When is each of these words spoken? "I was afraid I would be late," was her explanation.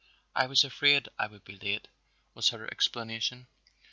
"I 0.35 0.47
was 0.47 0.63
afraid 0.63 1.09
I 1.19 1.27
would 1.27 1.43
be 1.43 1.57
late," 1.59 1.87
was 2.33 2.49
her 2.49 2.65
explanation. 2.71 3.45